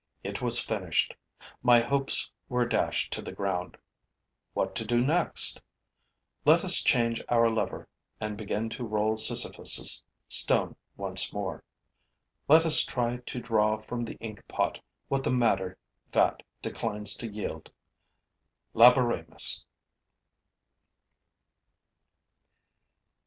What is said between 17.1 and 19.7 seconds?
to yield. Laboremus!